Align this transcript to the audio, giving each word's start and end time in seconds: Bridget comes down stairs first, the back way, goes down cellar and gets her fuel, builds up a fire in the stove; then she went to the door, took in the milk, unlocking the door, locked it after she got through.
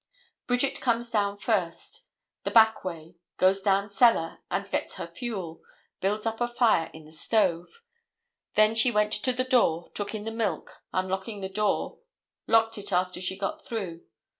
Bridget 0.47 0.81
comes 0.81 1.11
down 1.11 1.37
stairs 1.37 1.43
first, 1.45 2.05
the 2.41 2.49
back 2.49 2.83
way, 2.83 3.17
goes 3.37 3.61
down 3.61 3.87
cellar 3.87 4.39
and 4.49 4.67
gets 4.71 4.95
her 4.95 5.05
fuel, 5.05 5.61
builds 5.99 6.25
up 6.25 6.41
a 6.41 6.47
fire 6.47 6.89
in 6.91 7.05
the 7.05 7.11
stove; 7.13 7.83
then 8.55 8.73
she 8.73 8.89
went 8.89 9.13
to 9.13 9.31
the 9.31 9.43
door, 9.43 9.91
took 9.93 10.15
in 10.15 10.23
the 10.23 10.31
milk, 10.31 10.81
unlocking 10.91 11.41
the 11.41 11.49
door, 11.49 11.99
locked 12.47 12.79
it 12.79 12.91
after 12.91 13.21
she 13.21 13.37
got 13.37 13.63
through. 13.63 14.01